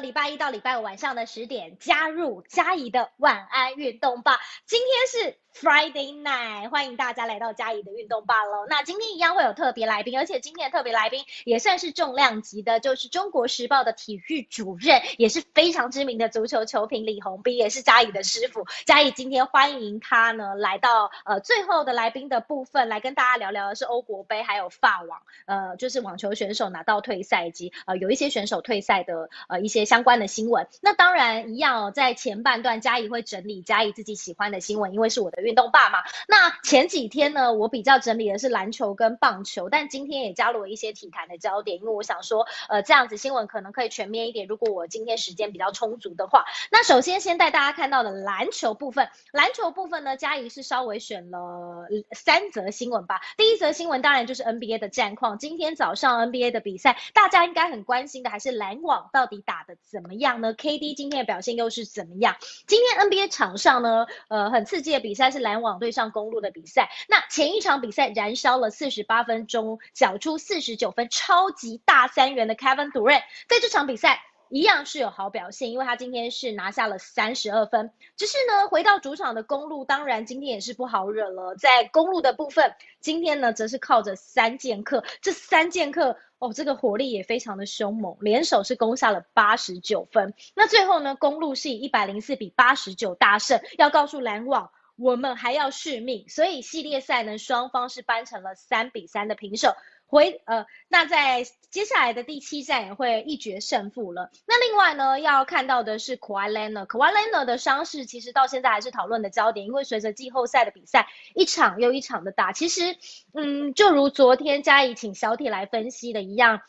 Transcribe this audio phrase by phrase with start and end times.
[0.00, 4.38] 礼拜一到礼拜五晚上的十点加入佳怡的晚安运动吧。
[4.66, 8.66] 今天是 Friday night，欢迎大家来到佳怡的运动吧喽。
[8.68, 18.66] 那今天一样会有特别来宾，而且今天的特别来宾也算是重量级的，就是中国时报的体育主任，也是非常知名的足球球评李红斌，也是佳怡的师傅。
[18.84, 30.66] 佳怡今天欢迎他呢来到呃最后的来宾的部分，来跟大家聊聊的是欧国杯还有法网，呃就是网球选手拿到退赛以及呃有一些选手退赛的呃一些相关的新闻。
[30.80, 35.98] 那当然一样、哦，在前半段佳怡会整理佳怡自己喜欢的新闻，因为是我的运动爸嘛。
[36.28, 44.46] 那前几天呢，我比较整理的是篮球跟棒球，但今天也加入了一些体坛的焦点，因为我想说，呃，这样子新闻可能可以全面一点。
[44.46, 53.20] 如果我今天时间比较充足的话，那首先先带大家看到的篮球部分，篮球部分呢，佳怡是稍微选了三则新闻吧。
[53.36, 62.36] 第一则新闻当然就是 NBA 的战况，今天早上 NBA 的比赛，大家应该很关心的还是篮网到底打的怎么样呢？KD 今天的表现又是怎么样？
[62.66, 66.90] 今天 NBA 场上呢，呃，很刺激的比赛是篮网对上公路的比赛。
[67.08, 74.22] 那前一场比赛燃烧了四十八分钟，缴出四十九分，超级大三元的 Kevin Durant，在这场比赛。
[74.50, 77.92] 一样是有好表现，因为他今天是拿下了三十二分。
[78.16, 81.56] 只是呢，回到主场的公路，当然今天也是不好惹了。
[81.56, 90.34] 在公路的部分，今天呢则是靠着三剑客，这三剑客哦，这个火力也非常的凶猛，联手是攻下了八十九分。
[90.54, 94.70] 那最后呢，公路是以一百零四比八十九大胜，要告诉篮网。
[94.96, 99.74] 我们还要续命，所以系列赛呢，双方是扳成了三比三的平手。
[100.06, 104.30] 回呃，那在接下来的第七站也会一决胜负了。
[104.46, 112.96] 那另外呢，要看到的是 Kawhi Leonard，Kawhi Leonard 的伤势其实到现在还是讨论的焦点，因为随着季后赛的比赛一场又一场的打，其实
[113.32, 116.60] 嗯，就如昨天嘉怡请小铁来分析的一样。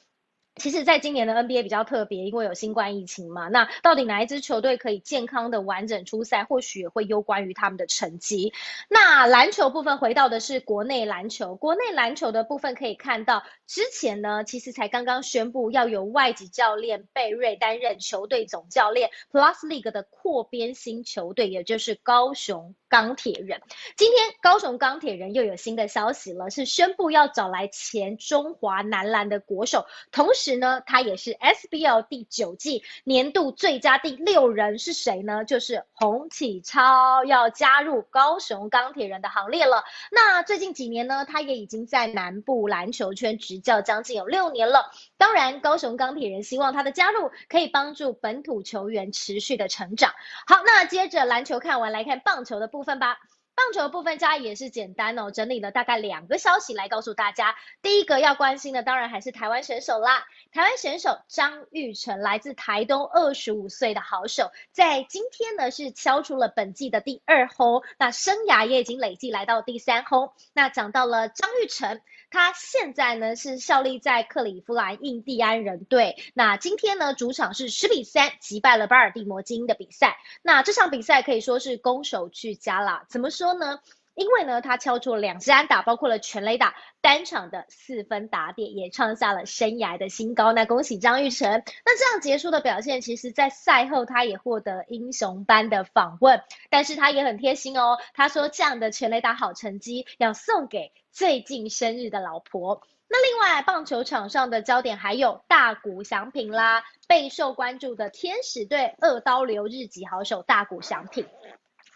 [0.55, 3.49] 其实，在今年的 NBA 比较特别，因为有新冠疫情嘛。
[3.49, 8.53] 那到底哪一支球队可以健康的完整出赛，或许也会攸关于他们的成绩。
[8.87, 23.61] 那篮球部分回到的是国内篮球，国内篮球的部分可以看到，之前呢，其实才刚刚宣布要由外籍教练贝瑞担任球队总教练，Plus League 的扩编新球队，也就是高雄钢铁人。
[23.97, 30.44] 今天高雄钢铁人又有新的消息了，是宣布要找来前中华男篮的国手，同时。
[30.45, 35.43] 实呢，他也是 SBL 第九季年度最佳第六人是谁呢？
[35.43, 39.83] 就是洪启超要加入高雄钢铁人的行列了。
[40.11, 44.91] 那最近几年呢，他也已经在南部篮球圈执教将近有六年了。
[45.17, 50.13] 当然，高雄钢铁人希望他的加入可以帮助本土球员持续的成长。
[50.45, 53.17] 好，那接着篮球看完，来看棒球的部分吧。
[53.55, 57.55] 棒球的部分家也是简单哦，整理了大概两个消息来告诉大家。
[57.81, 60.25] 第一个要关心的当然还是台湾选手啦。
[60.51, 70.33] 台湾选手张玉成来自台东，二十五岁的好手，在今天呢是敲出了本季的第二轰，那生涯也已经累计来到第三轰。
[70.53, 72.01] 那讲到了张玉成。
[72.31, 76.17] 他现在呢是效力在克里夫兰印第安人队。
[76.33, 80.17] 那今天呢主场是十比三击败了巴尔的摩金的比赛。
[80.41, 83.05] 那这场比赛可以说是攻守俱佳啦。
[83.09, 83.79] 怎么说呢？
[84.15, 90.53] 因为呢他敲出了两支安打，包括了全垒打，单场的四分打点也创下了生涯的新高。
[90.53, 91.63] 那恭喜张玉成。
[91.85, 96.41] 那这样结束的表现，其实在赛后他也获得英雄般的访问。
[96.69, 100.91] 但是他也很贴心哦，他说这样的全垒打好成绩要送给。
[101.11, 102.81] 最近生日的老婆。
[103.07, 111.25] 那另外，棒球场上的焦点还有大谷翔平啦，备受关注的天使队二刀流日籍好手大谷翔平。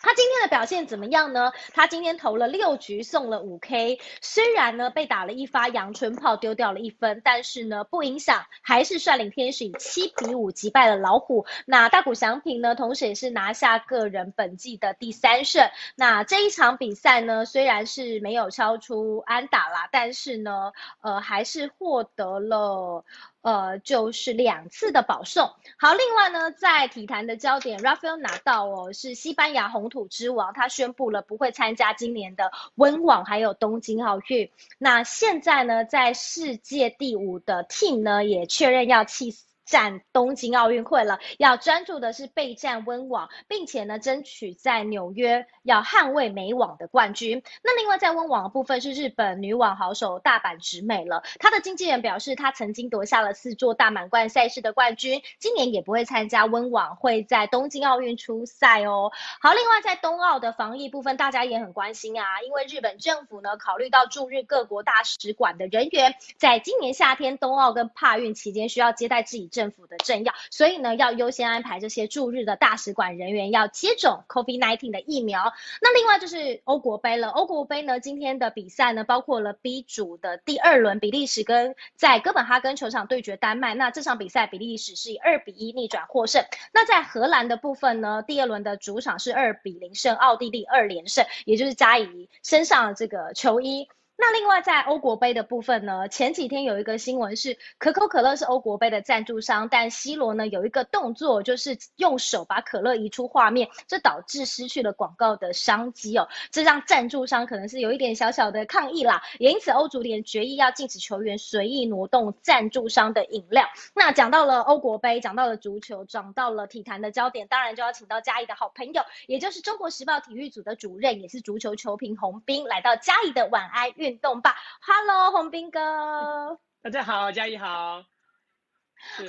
[0.01, 1.51] 他今天的表现怎么样呢？
[1.73, 3.99] 他今天投了六局，送了五 K。
[4.21, 11.45] 虽然呢被打了一发阳春炮，丢掉了一分，但是呢不影响，还是率领天使以七比五击败了老虎。
[11.65, 15.69] 那大谷翔平呢，同时也是拿下个人本季的第三胜。
[15.95, 20.71] 那这一场比赛呢，虽然是没有超出安打啦，但是呢，
[21.01, 23.03] 呃，还是获得了。
[23.41, 25.51] 呃，就是两次的保送。
[25.77, 34.49] 好，另外呢，在体坛的焦点，Rafael 拿到哦，是西班牙红土之王，他宣布了不会参加今年的温网还有东京奥运。
[34.77, 39.35] 那现在呢，在世界第五的 team 呢，也确认要弃。
[39.69, 47.43] 战东京奥运会了，要专注的是备战温网，并且呢，争取在纽约要捍卫美网的冠军。
[47.63, 59.11] 那另外在温网的部分是日本女网好手大阪直美了，她的经纪人表示，她曾经夺下了四座大满贯赛事的冠军，今年也不会参加温网，会在东京奥运出赛哦。
[59.39, 75.51] 好，另外在冬奥的防疫部分，大家也很关心啊，因为日本政府呢考虑到驻日各国大使馆的人员，在今年夏天冬奥跟帕运期间需要接待自己政府的政要，所以呢要优先安排这些驻日的大使馆人员要接种 COVID-19 的疫苗。
[75.81, 86.45] 那另外就是欧国杯了，欧国杯呢今天的比赛呢包括了 B 组的第二轮，比利时跟在哥本哈根球场对决丹麦，那这场比赛比利时是以二比一逆转获胜。
[86.71, 93.89] 那在荷兰的部分呢，第二轮的主场是二比零胜奥地利，二连胜，也就是加以身上这个球衣。
[94.21, 113.63] 那另外在欧国杯的部分呢，前几天有一个新闻是可口可乐是欧国杯的赞助商，但 C 罗呢有一个动作就是用手把可乐移出画面，这导致失去了广告的商机哦，这让赞助商可能是有一点小小的抗议啦，也因此欧足联决议要禁止球员随意挪动赞助商的饮料。
[113.95, 124.08] 那讲到了欧国杯，讲到了足球，讲到了体坛的焦点，当然就要请到嘉义的好朋友，也就是中国时报体育组的主任，也是足球球评洪斌来到嘉义的晚安月。
[124.09, 128.03] 运动吧，Hello，洪斌哥，大家好，嘉怡好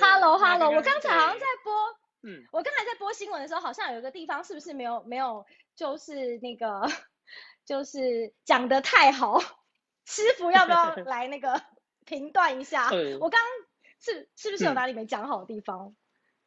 [0.01, 1.71] ，Hello，Hello，我刚才好像在播，
[2.23, 5.45] 嗯，我刚才在播新闻的时候，好像有一个地方是不是没有没有，
[5.75, 6.89] 就是那个
[7.63, 9.39] 就是讲的太好，
[10.03, 11.61] 师傅要不要来那个
[12.03, 12.89] 评断一下？
[13.19, 13.39] 我刚
[13.99, 15.95] 是是不是有哪里没讲好的地方？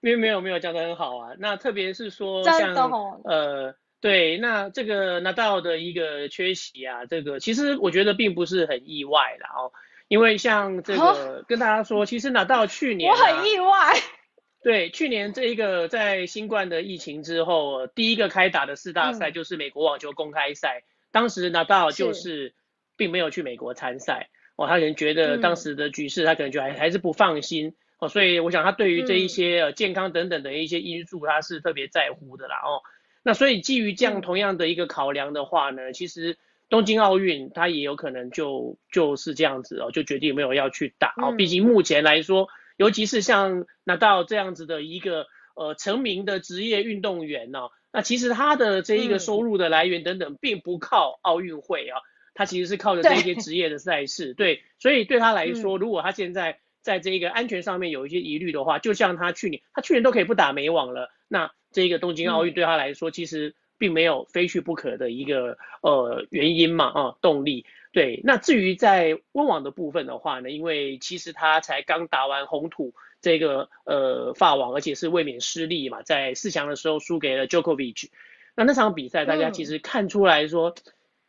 [0.01, 2.75] 没有没有没有讲的很好啊，那特别是说像
[3.23, 3.77] 呃。
[4.05, 9.73] 对，那这个拿到的一个缺席啊，这个其实我觉得并不是很意外啦哦，
[10.09, 13.95] 因为像这个跟大家说，其实拿到去年我很意外，
[14.62, 22.55] 对，去年这一个在新冠的疫情之后，第一个开打的四大赛就是美国网球公开赛，当时拿到就是。
[22.97, 24.31] 并没有去美国参赛。
[24.55, 27.75] 哦，他可能觉得当时的局势他可能就还还是不放心。
[27.99, 32.87] 哦，所以我想他对于这一些呃健康等等的一些因素他是特别在乎的啦哦。
[33.26, 36.37] 那所以基于这样同样的一个考量的话呢，其实
[36.69, 41.32] 东京奥运它也有可能就就是这样子哦，就决定没有要去打哦。
[41.32, 52.00] 毕竟目前来说，尤其是像拿到这样子的一个呃成名的职业运动员呢，那其实他的这一个收入的来源等等，并不靠奥运会啊，
[52.35, 54.35] 他其实是靠着这些职业的赛事。
[54.35, 61.50] 对，所以对他来说，如果他现在在这个安全上面有一些疑虑的话，就像他去年，他去年都可以不打美网了，那。
[61.75, 67.67] 这个东京奥运对他来说，其实并没有非去不可的一个呃原因嘛啊动力。
[67.93, 78.09] 对，那至于在温网的部分的话呢，因为其实他才刚打完红土这个呃法网，而且是卫冕失利嘛，在四强的时候输给了 Djokovic。
[78.56, 80.75] 那那场比赛大家其实看出来说，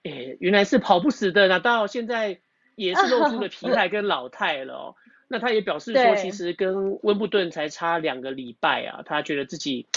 [0.04, 2.40] 诶原来是跑不死的，那到现在
[2.76, 4.96] 也是露出了疲 态跟老态了哦。
[5.28, 9.88] 那他也表示说，其实跟温布顿才差两个礼拜啊，他觉得自己。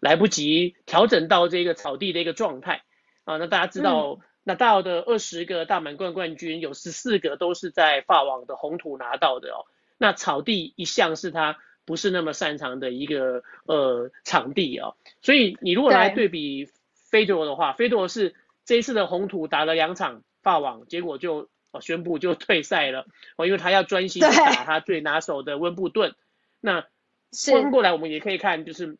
[0.00, 2.84] 来不及调整到这个草地的一个状态
[3.24, 9.66] 啊，那大家知道，那到的二十个大满贯冠军有十四个都是在法网的红土拿到的哦。
[9.98, 16.68] 那草地一向是他不是那么擅长的一个呃场地哦，所以你如果来对比
[17.10, 21.50] 菲多的话，菲多是这一次的红土打了两场法网，结果就
[21.80, 23.04] 宣布就退赛了
[23.36, 26.14] 哦，因为他要专心打他最拿手的温布顿。
[26.60, 26.86] 那
[27.32, 28.96] 翻过来我们也可以看就是。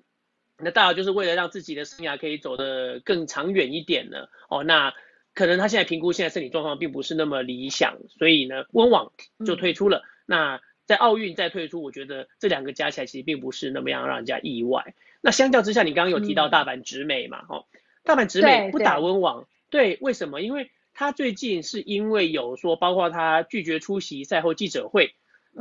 [0.60, 4.92] 那大就是为了让自己的生涯可以走得更长远一点呢，哦，那
[5.32, 9.12] 可能他现在评估现在身体状况并不是那么理想，所以呢，温网
[9.46, 10.02] 就退出了。
[10.26, 14.94] 那在奥运再退出，我觉得这两个加起来其实并不是那么样让人家意外。
[15.20, 17.66] 那相较之下，你刚刚有提到大阪直美嘛，哦，
[18.02, 20.42] 大阪直美不打温网，对，为什么？
[20.42, 25.14] 因为他最近是因为有说，包括他拒绝出席赛后记者会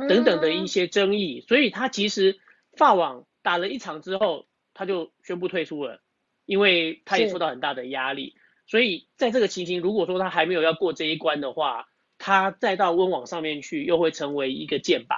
[0.08, 2.40] 等等的一些争议，所以他其实
[2.76, 4.46] 发网打了一场之后。
[4.78, 6.00] 他就宣布退出了，
[6.46, 8.36] 因为他也受到很大的压力，
[8.68, 15.16] 所以在这个情形，如果说他还没有要过这一关的话，他再到温网上面去，又会成为一个箭靶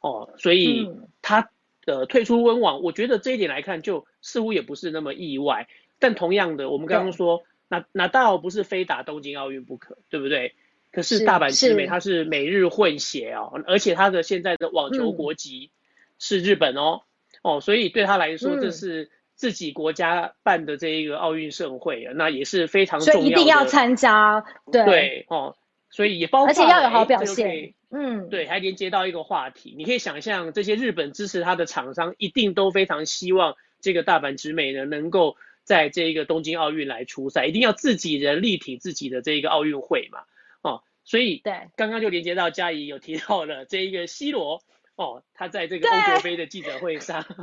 [0.00, 0.90] 哦，所以
[1.22, 1.50] 他
[1.82, 5.68] 的退出温网，我觉得这一点来看，就似乎也不是那么意外。
[6.00, 10.56] 但同样的，我们刚刚说，那那大不是非打东京奥运不可，对不对？
[10.90, 15.70] 可是大阪直美他是美日混血哦，而且他的现在的网球国籍
[16.18, 17.02] 是日本哦。
[17.46, 24.44] 哦，所以对他来说，这是自己国家办的这一个奥运盛会，那也是非常重要的，所以一定要参加。
[24.72, 25.56] 对对哦，
[25.88, 27.72] 所以也包括而且要有好表现。
[27.88, 40.18] 嗯，对，还连接到一个话题，你可以想象这些日本支持他的厂商一定都非常希望这个大阪直美呢能够在这个东京奥运来出赛，一定要自己人立体自己的这个奥运会嘛，
[40.62, 44.62] 哦，所以对，刚刚就连接到嘉怡有提到了这一个 C 罗
[44.96, 47.22] 哦，他在这个欧国杯的记者会上，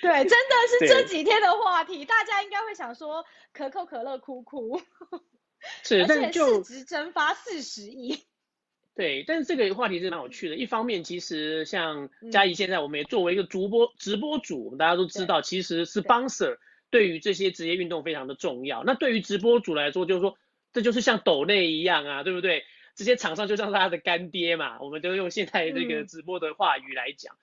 [0.00, 4.80] 对，真的是这几天的话题，大家应该会想说可口可乐哭哭，
[5.82, 8.24] 是，但就市值蒸发四十亿。
[8.94, 10.56] 对，但是这个话题是蛮有趣的。
[10.56, 16.58] 一方面，其实像嘉怡现在，我们也作为一个主播直播主，我们大家都知道，其实是 sponsor
[16.90, 18.84] 对于这些职业运动非常的重要。
[18.84, 20.36] 那对于直播主来说，就是说，
[20.74, 22.64] 这就是像抖内一样啊，对不对？
[23.00, 27.34] 这些厂商就像他的干爹嘛，我们都用现在这个直播的话语来讲，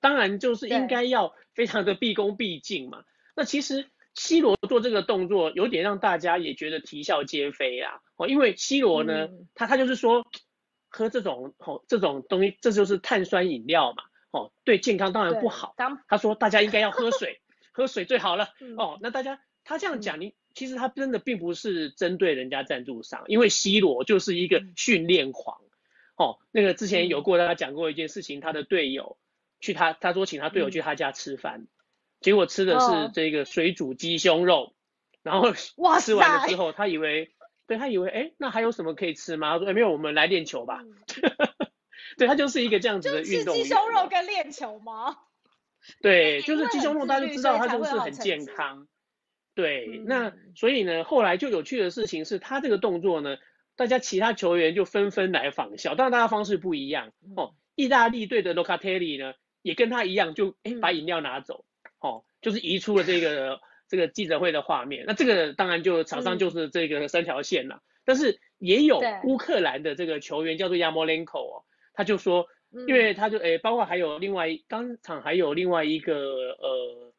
[0.00, 3.04] 当然就是应该要非常的毕恭毕敬嘛。
[3.36, 8.00] 那其实 C 罗做这个动作，有点让大家也觉得啼笑皆非啊。
[8.16, 10.26] 哦，因为 C 罗呢，他他就是说。
[10.88, 15.74] 喝这种哦这种东西，这就是碳酸饮料嘛，哦对健康当然不好。
[16.08, 18.48] 他说大家应该要喝水， 喝水最好了。
[18.78, 25.60] 哦，那大家他这样讲，你其实他真的并不是针对人家赞助商，因为 C 罗就是一个训练狂。
[26.16, 29.18] 哦，那个之前有过他讲过一件事情，他的队友
[29.60, 31.68] 去他他说请他队友去他家吃饭，
[32.20, 34.74] 结果吃的是这个水煮鸡胸肉，
[35.22, 35.52] 然后
[36.00, 37.30] 吃完了之后，他以为。
[37.68, 39.54] 对他以为，哎，那还有什么可以吃吗？
[39.54, 40.84] 他说，哎，没有，我们来练球吧。
[42.16, 43.56] 对他就是一个这样子的运动。
[43.56, 45.16] 鸡胸肉跟练球吗？
[46.00, 48.86] 对，就是鸡胸肉，大家就知道它就是很健康。
[49.56, 53.36] 对，那所以呢，后来就有趣的事情是他这个动作呢，
[53.74, 57.54] 大家其他球员就纷纷来仿效，当然大家方式不一样哦。
[57.74, 61.64] 意大利队的 Locatelli 呢，也跟他一样，就哎把饮料拿走，
[61.98, 63.58] 哦，就是移出了这个。
[63.88, 67.82] 这个记者会的画面，那这个当然就场上就是这个三条线了。
[68.04, 71.62] 但是也有乌克兰的这个球员叫做亚莫连科哦，
[71.94, 72.48] 他就说，
[72.88, 76.16] 因为他就诶，包括还有另外当场还有另外一个
[76.58, 77.14] 呃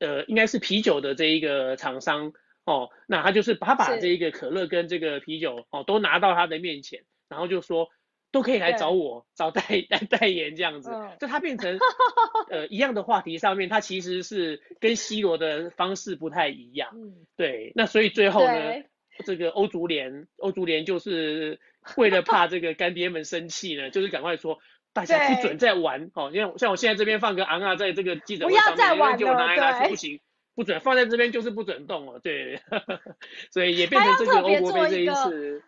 [0.00, 2.32] 呃，应该是啤酒的这一个厂商
[2.64, 7.88] 哦，那他就是他把这一个可乐跟这个啤酒哦都拿到他的面前，然后就说。
[8.32, 10.88] 都可以来找我找代 代代言这样子，
[11.18, 11.80] 就他变成
[12.48, 16.90] 呃一样的话题上面，他其实是跟 C 罗的方式不太一样。
[17.36, 18.84] 对，那所以最后呢，
[19.26, 21.58] 这个欧足联欧足联就是
[21.96, 24.60] 为了怕这个干爹们生气呢，就是赶快说
[24.92, 30.20] 大家不准再玩哦，因为像我现在这边放个昂啊，在这个记者会上面，就拿来拿去不行，
[30.54, 32.60] 不准放在这边就是不准动哦，对，
[33.52, 35.62] 所以也变成这个欧国杯这一次，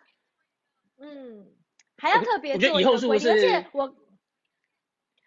[0.99, 1.47] 嗯。
[1.99, 3.95] 还要特别做一个规定，而且我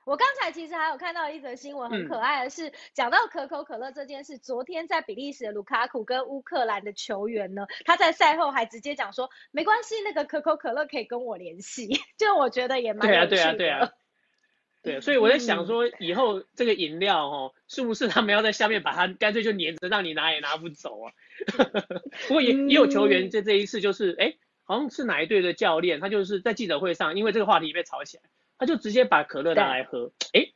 [0.05, 4.37] 我刚才其实还有看到一则新闻，很可爱的是讲到可口可乐这件事。
[4.37, 11.87] 昨天在比利时的卢卡库跟乌克兰的球员呢，他在赛后还直接讲说，没关系，那个可口可乐可以跟我联系。
[12.17, 13.91] 就我觉得也蛮对啊，对啊，对啊，
[14.83, 15.01] 对。
[15.01, 21.13] 所以我在想说，以后这个饮料哦，是不是他们要在下面把它干脆就粘着，让你拿也拿不走啊？
[22.27, 24.35] 不过也也有球员在这一次就是哎。
[24.67, 28.23] 好像是哪一队的教练，他就是在记者会上，因为这个话题被炒起来，
[28.57, 30.47] 他就直接把可乐拿来喝，哎，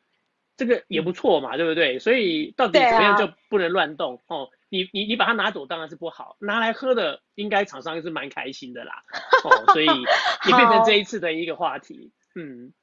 [0.57, 1.99] 这个也不错嘛，对不对？
[1.99, 4.49] 所以到底怎么样就不能乱动哦？
[4.69, 9.03] 你你你把它拿走当然是不好，拿来喝的应该厂商是蛮开心的啦，
[9.43, 12.73] 哦，所以也变成这一次的一个话题，嗯。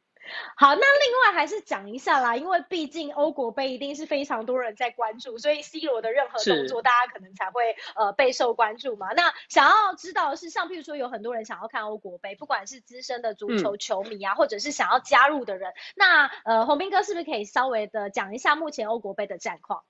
[0.57, 9.13] 好，那另外还是讲一下啦，因为毕竟欧国杯一定是非常多人在关注，所以 C 罗的任何动作，大家可能才会呃备受关注嘛。
[9.13, 19.85] 那想要知道的是，像譬如说有很多人想要看欧国杯，不管是资深的足球球迷啊，或者是想要加入的人，那呃洪斌哥是不是可以稍微的讲一下目前欧国杯的战况？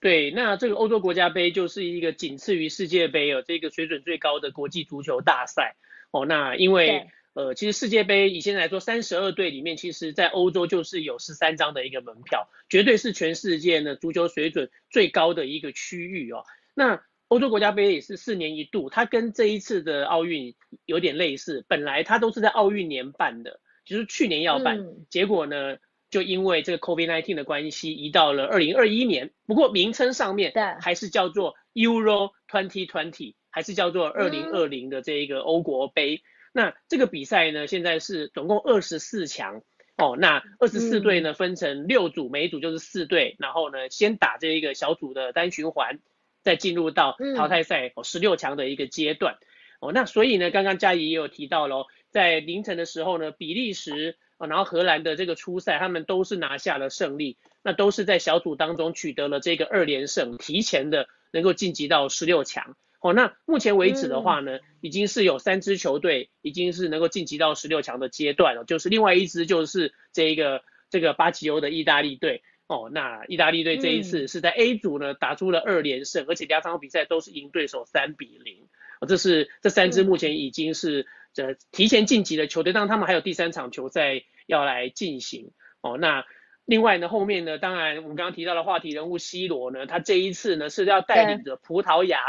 [0.00, 5.74] 对，那这个欧洲国家杯就是一个仅次于世界杯哦，这个水准最高的国际足球大赛
[6.12, 6.24] 哦。
[6.24, 7.10] 那因为
[7.40, 16.44] 呃，其实世界杯以现在来说，三十二队里面，其实在欧洲就是有十三张的一个门票，绝对是全世界呢足球水准最高的一个区域哦。
[16.74, 20.54] 那欧洲国家杯也是四年一度，它跟这一次的奥运
[20.84, 24.76] 有点类似，本来它都是在奥运年办的，就是去年要办，
[25.08, 25.78] 结果呢
[26.10, 36.22] 就因为这个 COVID-19 的关系移到了二零二一年，不过名称上面还是叫做 Euro Twenty Twenty，还是叫做二零二零的这一个欧国杯。
[36.52, 39.62] 那这个比赛呢，现在是总共二十四强
[39.96, 40.16] 哦。
[40.18, 46.00] 那二十四队呢，分成六组，每组就是四队，然后呢，先打这一个小组的单循环，
[46.42, 49.38] 再进入到淘汰赛哦十六强的一个阶段
[49.80, 49.92] 哦。
[49.92, 62.74] 那所以呢，刚刚嘉怡也有提到喽，在凌晨的时候呢，比利时啊，然后荷兰的这个初赛，他们都是拿下了胜利，那都是在小组当中取得了这个二连胜，提前的能够晋级到十六强。
[63.00, 72.42] 哦，那目前为止的话呢，已经是有三支球队已经是能够晋级到十六强的阶段了，就是另外一支就是这一个这个巴吉欧的意大利队。
[72.66, 78.68] 哦，那意大利队这一次是在 A 组呢打出了二连胜，而且两场比赛都是赢对手三比零。
[79.00, 85.50] 哦，这是这三支目前已经是这提前晋级的球队，当然他们还有第三场球赛要来进行。
[85.80, 86.24] 哦，那
[86.64, 92.20] 另外呢，后面呢，当然我们刚刚提到的话题人物 C 罗呢，他这一次呢是要带领着葡萄牙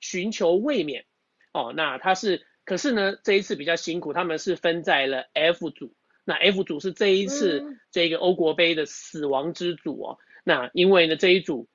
[0.00, 1.04] 寻求卫冕。
[1.52, 5.94] 哦，那他是，可是呢这一次比较辛苦，他们是分在了 F 组。
[6.24, 10.18] 那 F 组是这一次这个欧国杯的死亡之组哦。
[10.44, 11.68] 那因为呢这一组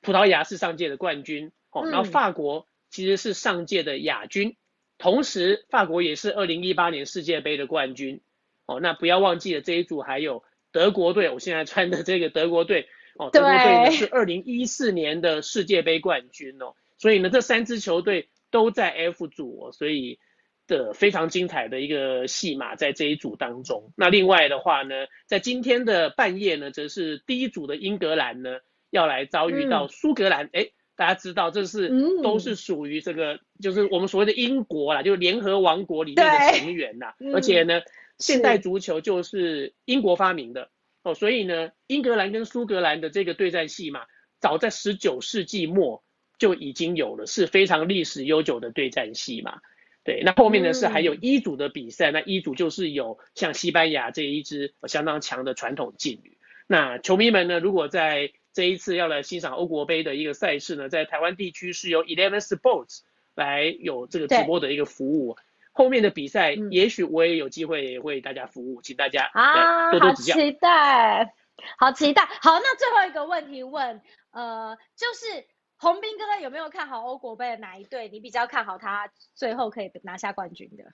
[0.00, 4.56] 葡萄牙是上届的冠军哦，然后法国其实是上届的亚军，
[4.98, 8.20] 同时法国也是二零一八年世界杯的冠军
[8.66, 8.80] 哦。
[8.80, 10.42] 那不要忘记了这一组还有
[10.72, 16.74] 德国队，我现在穿的这个德国队哦，德国队呢是二零一四年的世界杯冠军哦。
[17.04, 20.18] 所以呢这三支球队都在 F 组哦，所以。
[20.66, 23.92] 的非常精彩的一个戏码在这一组当中。
[23.98, 24.94] 那另外的话呢，
[25.26, 30.48] 在今天的半夜呢，则是第一组的英格兰呢要来遭遇到苏格兰。
[30.54, 31.92] 哎，大家知道这是
[32.22, 37.12] 都是属于这个，就是我们所谓的英国啦，就是联合王国里面的成员呐。
[37.34, 37.82] 而且呢，
[38.18, 40.70] 现代足球就是英国发明的
[41.02, 44.06] 哦，所以呢，英格兰跟苏格兰的这个对战戏码，
[44.40, 46.02] 早在十九世纪末
[46.38, 49.60] 就已经有了，是非常历史悠久的对战戏嘛。
[50.02, 56.36] 对，那后面呢是还有一组的比赛，那一组就是有像西班牙这一支相当强的传统劲旅。
[56.66, 63.00] 那球迷们呢，如果在这一次要来欣赏欧国杯的一个赛事呢，在台湾地区是由 Eleven Sports
[63.34, 65.38] 来有这个直播的一个服务。
[65.72, 70.34] 后面的比赛，也许我也有机会为大家服务，请大家啊，多多指教。
[70.34, 71.34] 好期待，
[71.78, 72.28] 好期待。
[72.42, 75.46] 好，那最后一个问题问，呃，就是。
[75.84, 78.08] 洪斌哥哥有没有看好欧国杯的哪一队？
[78.08, 80.84] 你比较看好他最后可以拿下冠军的？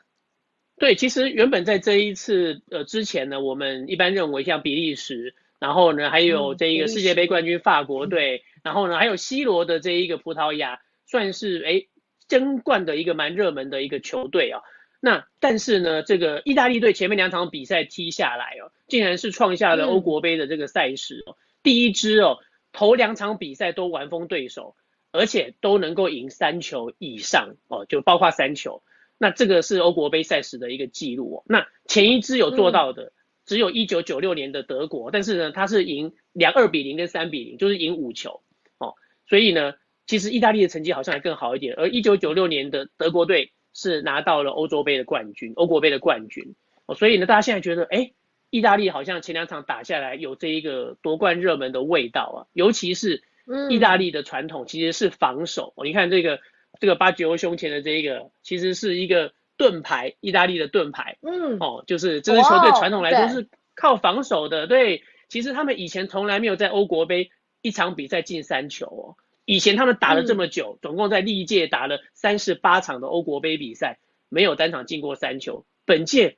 [0.79, 11.87] 对，其实原本在这一次呃之前呢，我们一般认为像比利时，然后呢还有这一个世界杯冠军法国队，然后呢还有 C 罗的这一个葡萄牙，算是哎
[12.27, 14.61] 争冠的一个蛮热门的一个球队啊。
[14.99, 22.39] 那但是呢，这个意大利队前面两场比赛踢下来哦，竟然是创下了欧国杯的这个赛事哦，第一支哦。
[22.73, 24.77] 头两场比赛都完封对手，
[25.13, 28.83] 而且都能够赢三球以上哦，就包括三球。
[29.19, 31.43] 那这个是欧国杯赛事的一个记录哦。
[31.47, 33.13] 那前一支有做到的，
[33.45, 38.43] 只有一九九六年的德国，但是呢，他是赢两二比零跟三比零，就是赢五球
[38.79, 38.95] 哦。
[39.29, 39.75] 所以呢，
[40.07, 41.75] 其实意大利的成绩好像还更好一点。
[41.77, 46.55] 而一九九六年的德国队是拿到了欧洲杯的冠军，欧国杯的冠军
[46.87, 46.95] 哦。
[46.95, 48.13] 所以呢，大家现在觉得，哎。
[48.53, 53.23] 意大利好像前两场打下来有这一个夺冠热门的味道啊，尤其是
[53.69, 55.73] 意大利的传统其实是防守。
[55.85, 56.41] 你看这个
[56.81, 61.19] 这个巴吉欧胸前的这一个，其实是一个盾牌，意大利的盾牌。
[61.23, 64.67] 嗯，哦，就是这支球队传统来说是靠防守的。
[64.67, 67.31] 对，其实他们以前从来没有在欧国杯
[67.63, 69.17] 一场比赛进三球哦。
[69.45, 73.99] 以前他们打了这么久，总共在历届打了三十八场的欧国杯比赛，
[74.29, 75.65] 没有单场进过三球。
[75.85, 76.37] 本届。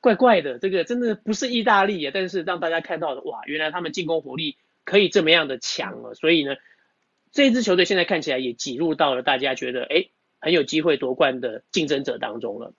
[0.00, 6.54] 怪怪的，这个真的不是意大利啊，但是让大家看到的，哇，原来他们进攻火力可以这么样的强了，所以呢，
[7.32, 12.74] 这支球队现在看起来也挤入到了大家觉得哎很有机会夺冠的竞争者当中了。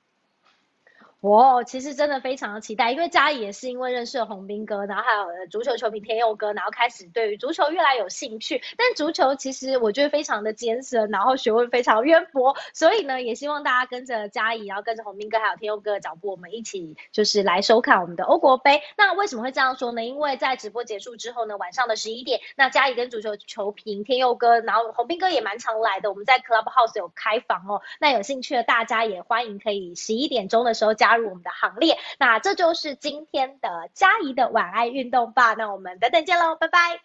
[1.22, 8.62] 我其实真的非常的期待，因为嘉怡也是因为认识了洪斌哥，然后还有足球球迷天佑哥，然后开始对于足球越来有兴趣。
[8.78, 18.84] 但足球其实我觉得非常的艰深，然后学问非常渊博，所以呢，也希望大家跟着嘉怡，然后跟着洪斌哥还有天佑哥的脚步，我们一起就是来收看我们的欧国杯。
[18.96, 20.06] 那为什么会这样说呢？
[20.06, 27.82] 因为在直播结束之后呢，晚上的十一点，那嘉怡跟足球球评天佑哥，然后洪斌哥也蛮常来的，我们在 Clubhouse 有开房哦。
[28.00, 31.15] 那有兴趣的大家也欢迎可以十一点钟的时候加。
[31.16, 35.54] 加入我们的行列，那这就是今天的嘉怡的晚安运动吧。
[35.54, 37.00] 那我们等等见喽，拜拜，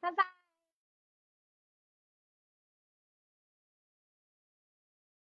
[0.00, 0.41] 拜拜。